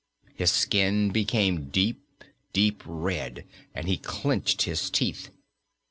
[0.33, 5.29] His skin became deep, deep red, and he clenched his teeth.